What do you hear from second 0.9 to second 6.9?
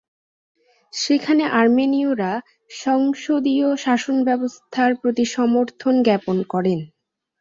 সেখানে আর্মেনীয়রা সংসদীয় শাসনব্যবস্থার প্রতি সমর্থন জ্ঞাপন করেন।